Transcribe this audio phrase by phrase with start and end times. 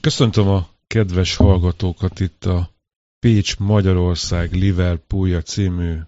[0.00, 2.70] Köszöntöm a kedves hallgatókat itt a
[3.18, 5.98] Pécs Magyarország Liverpoolja című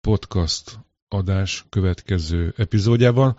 [0.00, 0.78] podcast
[1.08, 3.36] adás következő epizódjában.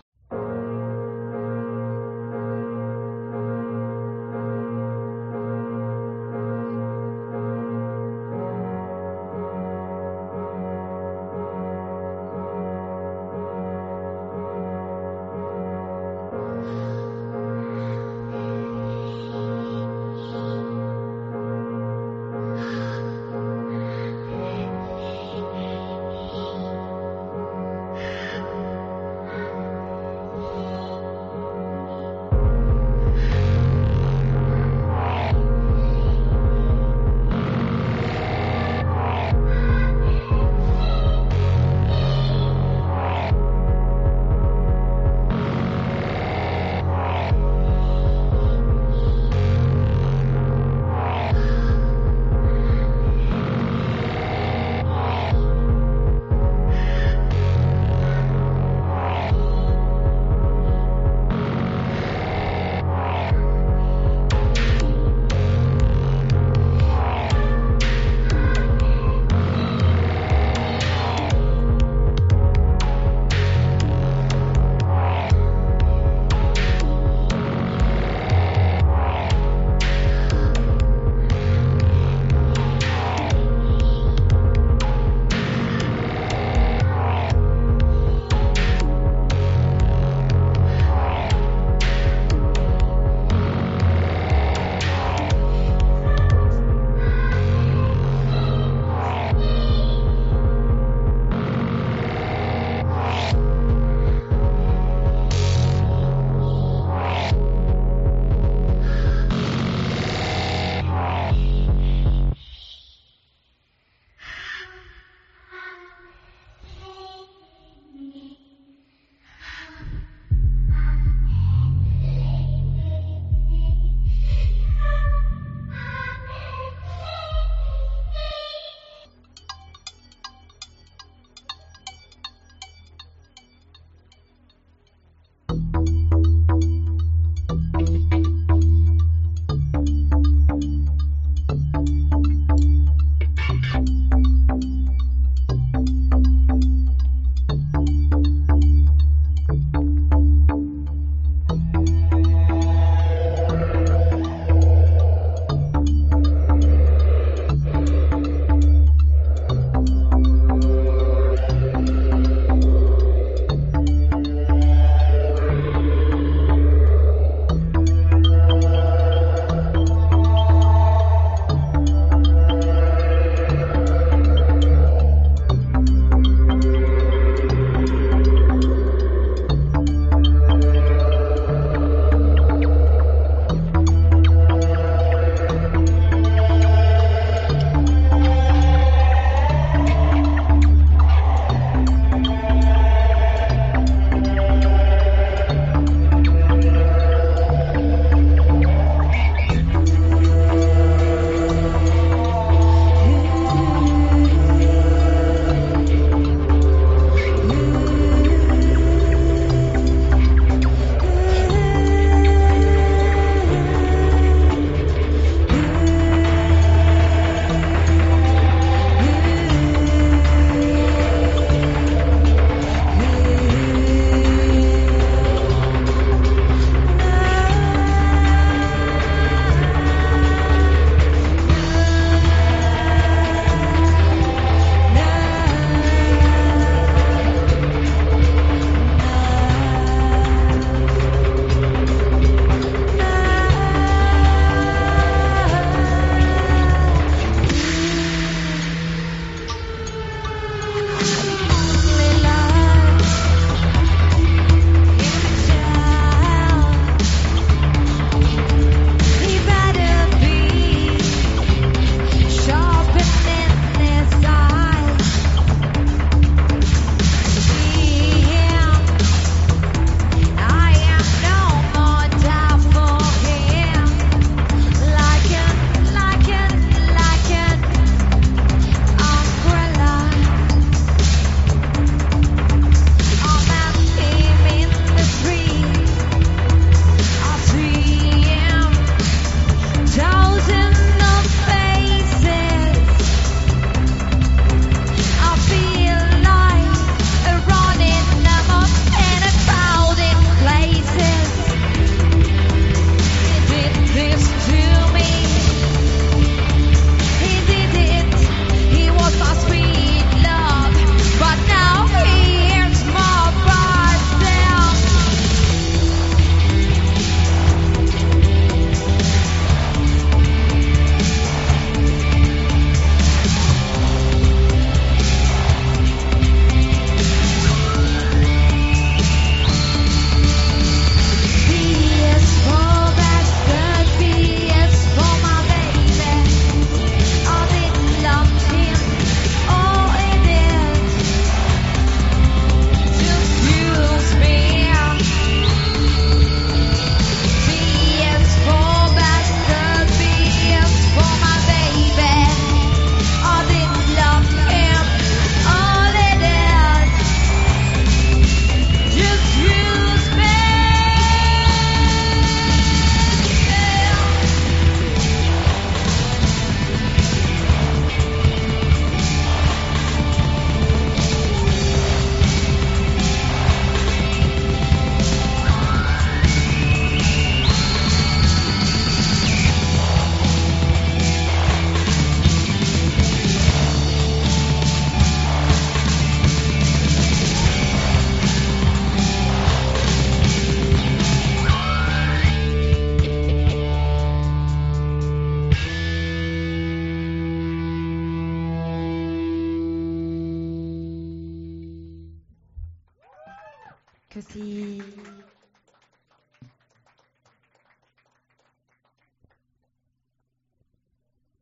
[404.40, 404.80] E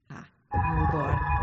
[0.09, 1.38] tá, vamos embora.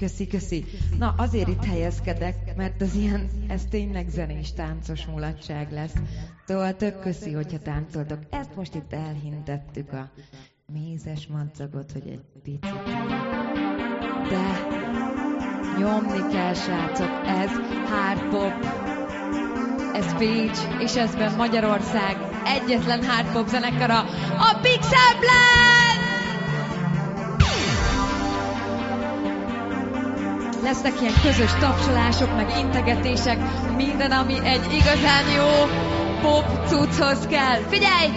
[0.00, 0.64] Köszi, köszi.
[0.98, 5.94] Na, azért itt helyezkedek, mert az ilyen, ez tényleg zenés, táncos mulatság lesz.
[6.46, 8.18] Szóval tök köszi, hogyha táncoltok.
[8.30, 10.10] Ezt most itt elhintettük a
[10.72, 12.82] mézes madzagot, hogy egy picit.
[14.28, 14.68] De
[15.78, 17.50] nyomni kell, srácok, ez
[17.88, 18.66] hard pop,
[19.94, 23.98] ez Pécs, és ezben Magyarország egyetlen hard pop zenekara,
[24.38, 26.09] a Pixel Blend!
[30.62, 33.38] lesznek ilyen közös tapsolások, meg integetések,
[33.76, 35.66] minden, ami egy igazán jó
[36.22, 37.60] pop cucchoz kell.
[37.68, 38.08] Figyelj!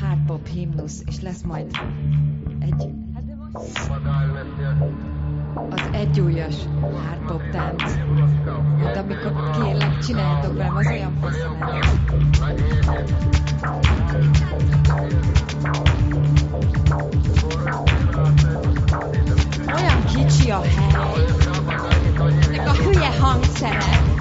[0.00, 1.66] hardbop himnusz, és lesz majd
[2.58, 2.88] egy...
[5.70, 7.82] Az egyújas hardbop tánc.
[8.82, 11.48] Hát amikor kérlek, csináljátok velem, az olyan hosszú.
[19.74, 21.24] Olyan kicsi a hely,
[22.50, 24.15] meg a hülye hangszerek.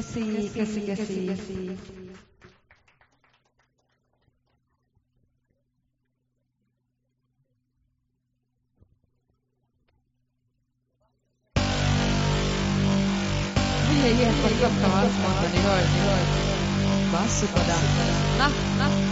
[0.00, 1.26] que sí, que sí, que sí.
[1.26, 1.76] Que sí.
[13.90, 15.36] Hier, hier, kommt, kommt, kommt, kommt,
[18.78, 19.09] kommt,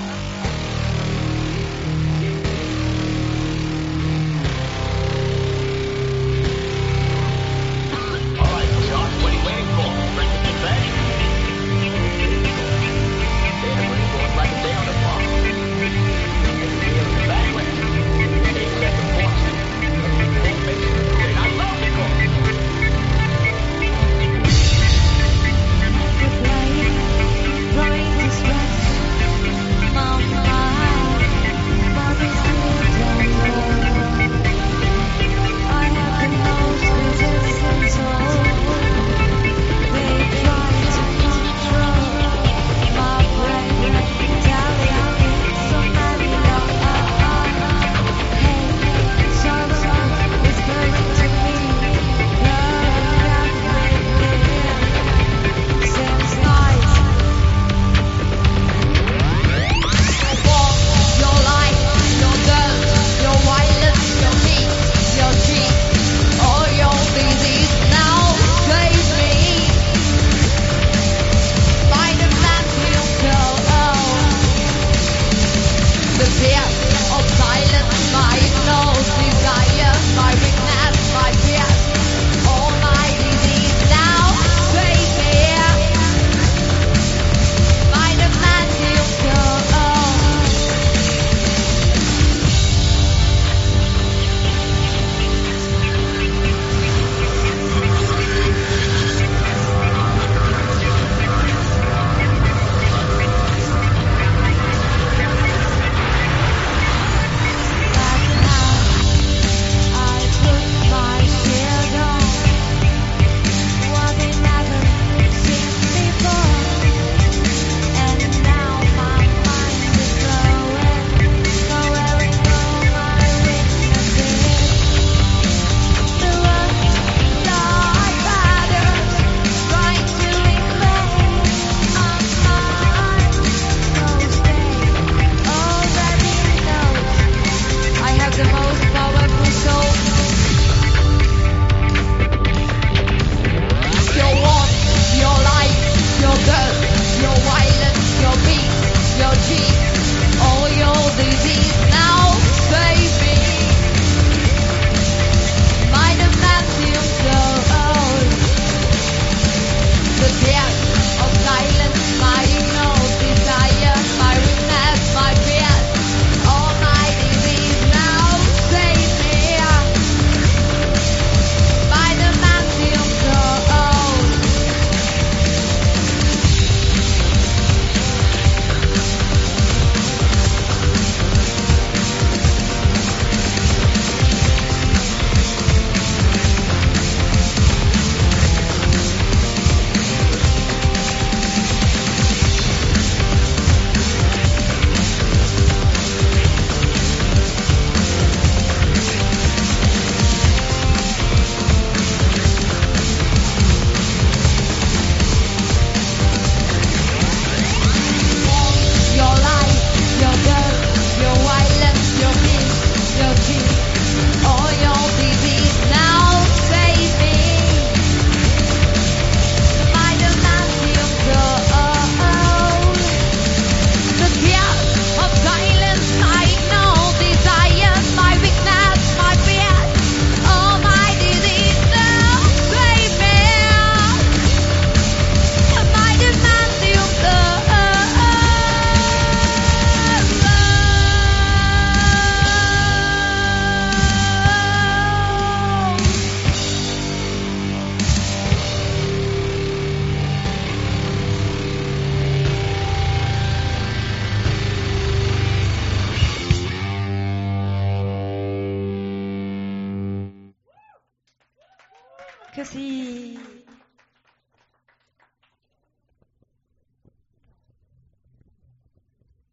[262.59, 263.39] così.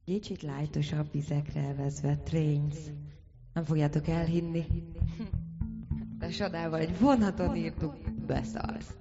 [0.06, 2.76] Kicsit lájtosabb vizekre elvezve, trains.
[3.54, 4.66] Nem fogjátok elhinni.
[6.20, 7.96] De sodával egy vonaton írtuk,
[8.28, 8.94] beszarsz.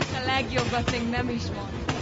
[0.00, 2.01] És a legjobbat még nem is mondtam.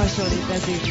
[0.00, 0.88] hasonlít ezért.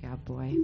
[0.00, 0.56] God, boy.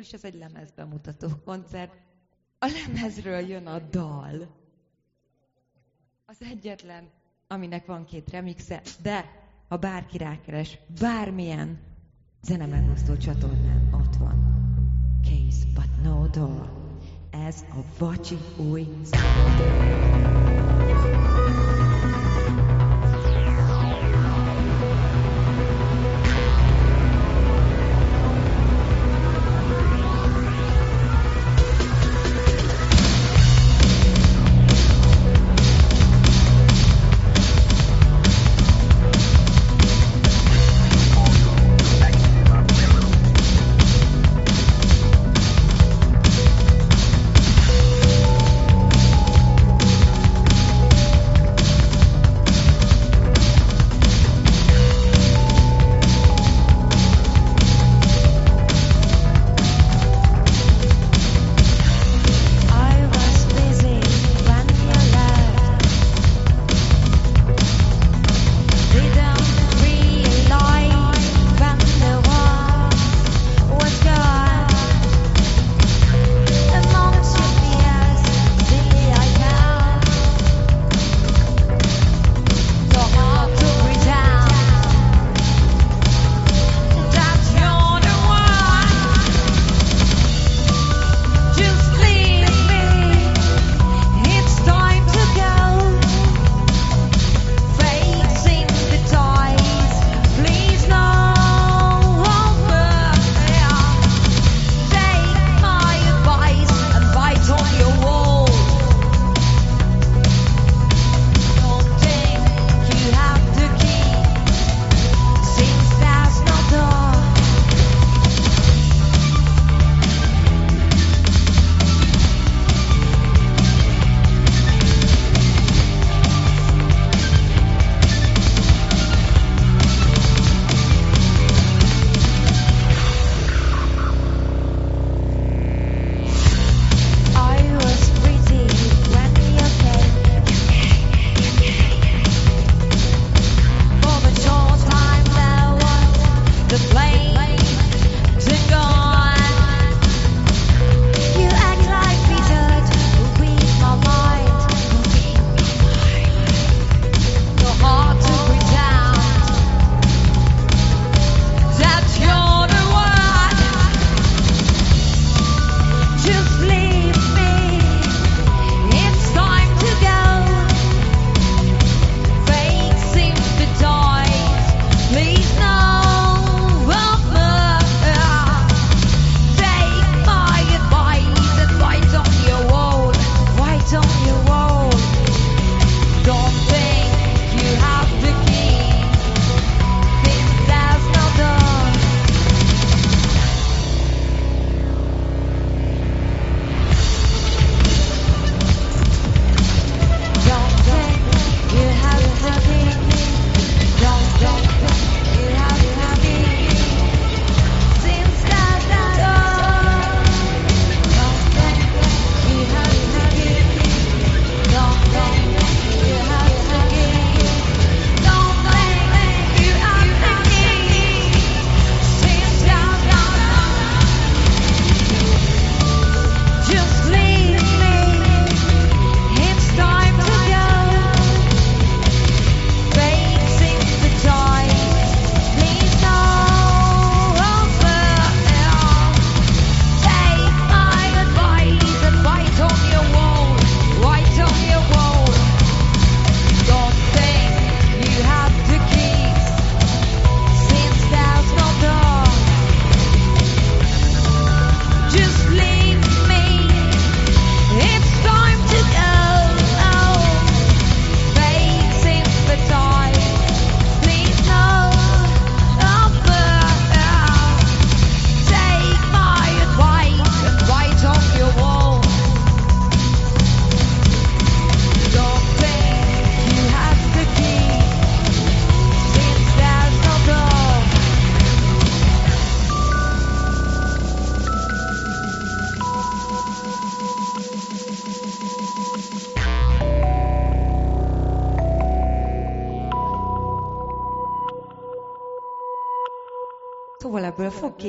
[0.00, 1.92] Végül is ez egy lemezbemutató koncert.
[2.58, 4.56] A lemezről jön a dal.
[6.26, 7.10] Az egyetlen,
[7.48, 9.24] aminek van két remixe, de
[9.68, 11.78] ha bárki rákeres, bármilyen
[12.42, 14.58] zene megosztó csatornán ott van.
[15.22, 16.70] Case but no door.
[17.30, 19.90] Ez a Vacsi új száma.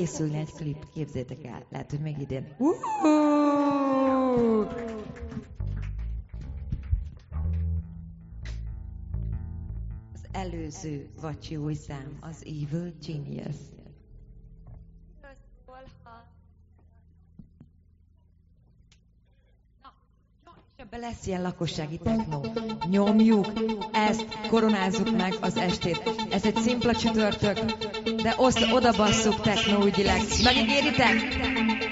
[0.01, 1.65] készülni egy klip, képzétek el.
[1.69, 2.47] Lehet, hogy még idén.
[2.57, 3.91] Uh-huh.
[10.13, 13.55] Az előző vacsi új szám, az Evil Genius.
[20.93, 22.45] Ebbe lesz ilyen lakossági technó.
[22.89, 23.45] Nyomjuk,
[23.91, 26.11] ezt koronázzuk meg az estét.
[26.31, 27.59] Ez egy szimpla csütörtök,
[28.23, 30.21] de osz, oda basszuk technó ügyileg.
[30.43, 31.90] Megígéritek?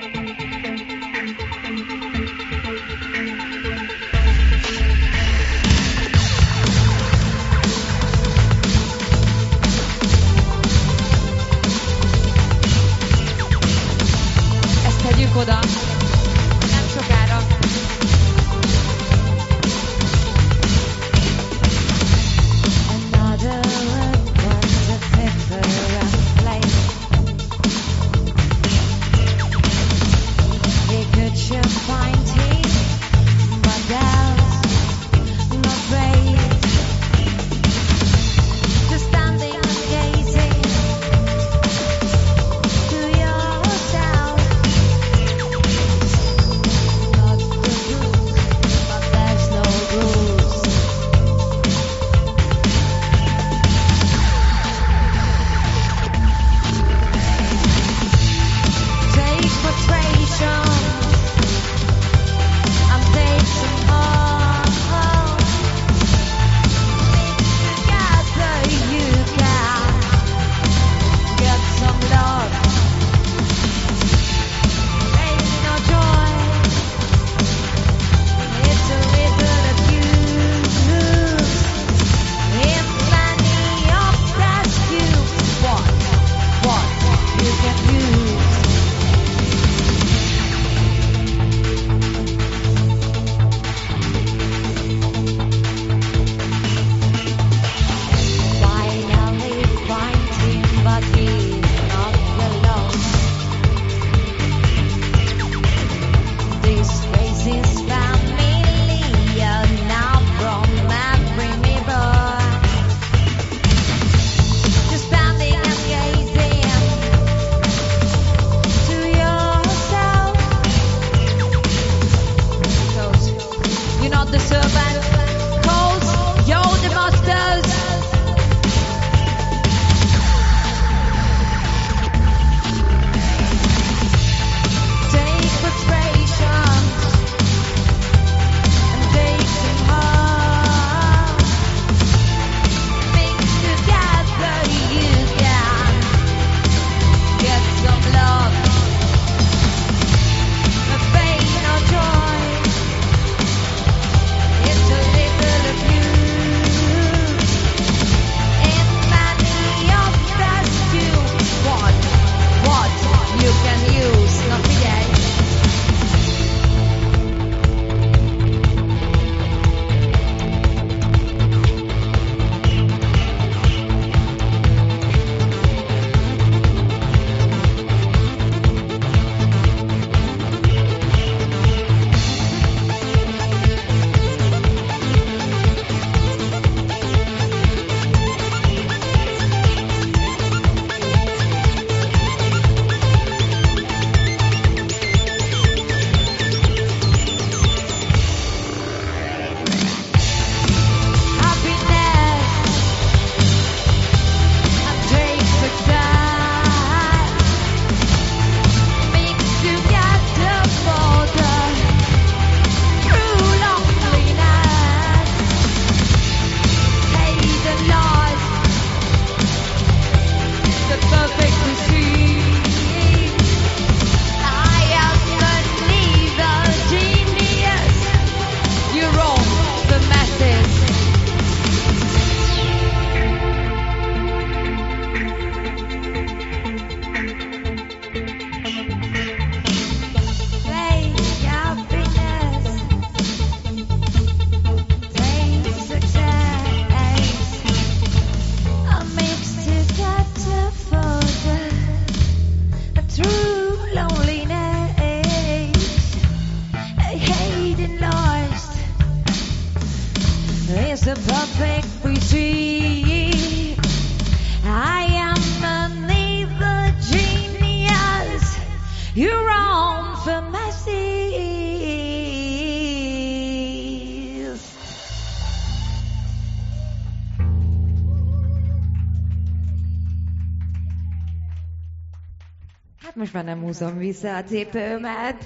[283.32, 285.44] Most már nem húzom vissza a cipőmet.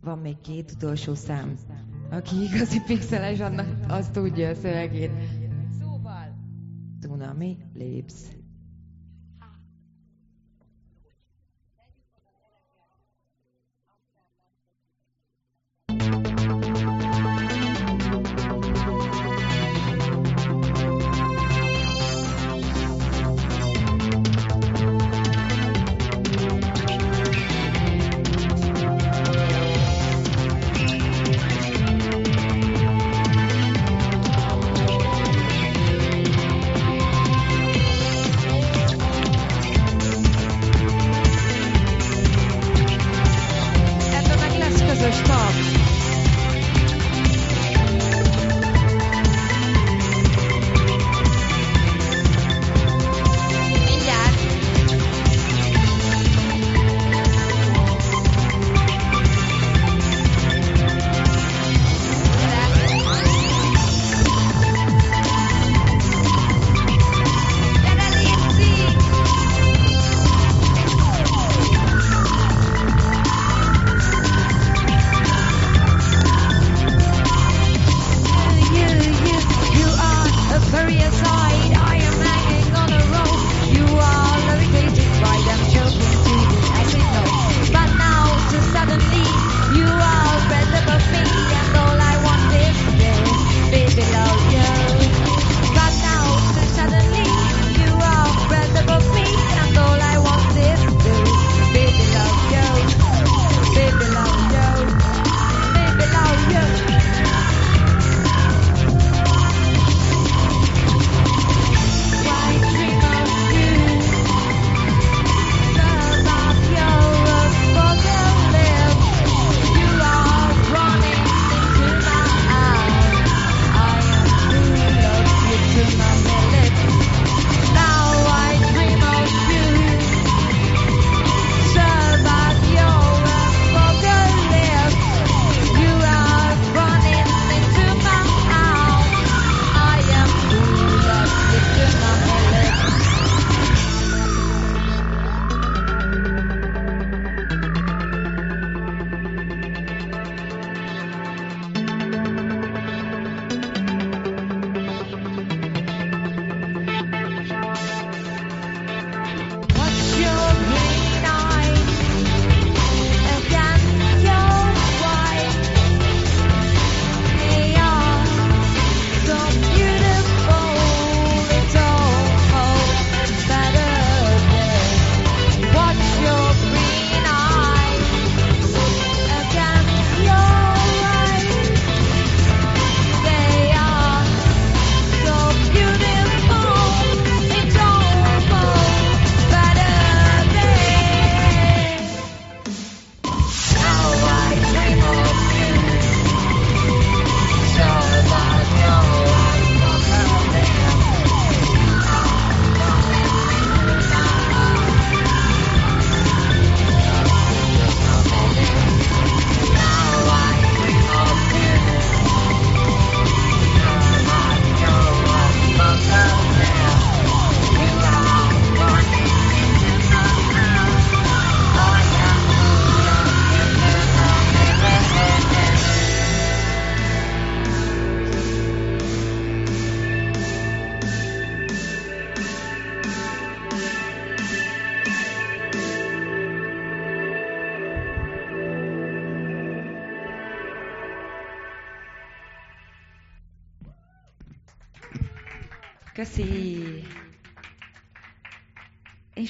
[0.00, 1.56] Van még két utolsó szám.
[2.10, 5.10] Aki igazi pixeles, annak azt tudja a szövegét.
[5.80, 6.36] Szóval...
[7.00, 8.39] Tsunami lépsz.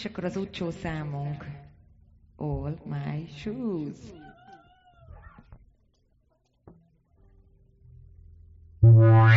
[0.01, 1.45] És akkor az utcsó számunk.
[2.37, 3.99] All my shoes.
[8.81, 9.31] Wow.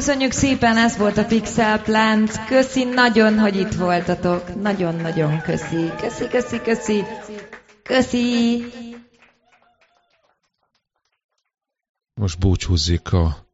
[0.00, 2.44] Köszönjük szépen, ez volt a Pixel Plant.
[2.44, 4.60] Köszi nagyon, hogy itt voltatok.
[4.62, 5.90] Nagyon-nagyon köszi.
[6.00, 7.02] Köszi, köszi, köszi.
[7.82, 8.64] Köszi.
[12.14, 13.46] Most búcsúzik a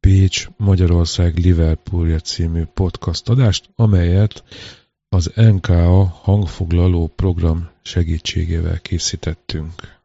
[0.00, 4.44] Pécs Magyarország Liverpoolja című podcast adást, amelyet
[5.08, 9.97] az NKA hangfoglaló program segítségével készítettünk.